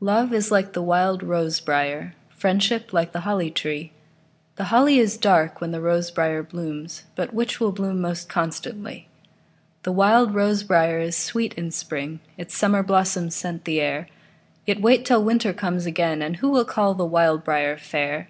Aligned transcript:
Love 0.00 0.32
is 0.32 0.50
like 0.50 0.72
the 0.72 0.82
wild 0.82 1.22
rose 1.22 1.60
briar; 1.60 2.16
Friendship 2.30 2.92
like 2.92 3.12
the 3.12 3.20
holly 3.20 3.48
tree. 3.48 3.92
The 4.56 4.64
holly 4.74 4.98
is 4.98 5.16
dark 5.16 5.60
when 5.60 5.70
the 5.70 5.80
rose 5.80 6.10
briar 6.10 6.42
blooms, 6.42 7.04
But 7.14 7.32
which 7.32 7.60
will 7.60 7.70
bloom 7.70 8.00
most 8.00 8.28
constantly? 8.28 9.08
The 9.84 9.92
wild 9.92 10.34
rose 10.34 10.64
briar 10.64 10.98
is 10.98 11.16
sweet 11.16 11.54
in 11.54 11.70
spring, 11.70 12.18
Its 12.36 12.56
summer 12.58 12.82
blossoms 12.82 13.36
scent 13.36 13.64
the 13.64 13.80
air; 13.80 14.08
Yet 14.66 14.80
wait 14.80 15.04
till 15.04 15.22
winter 15.22 15.52
comes 15.52 15.86
again, 15.86 16.22
And 16.22 16.38
who 16.38 16.50
will 16.50 16.64
call 16.64 16.94
the 16.94 17.06
wild 17.06 17.44
briar 17.44 17.76
fair? 17.76 18.26